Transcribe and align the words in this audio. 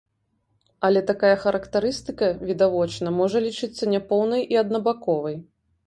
Але 0.89 1.03
такая 1.11 1.33
характарыстыка 1.43 2.31
відавочна 2.49 3.15
можа 3.21 3.45
лічыцца 3.47 3.83
няпоўнай 3.97 4.41
і 4.57 4.63
аднабаковай. 4.67 5.43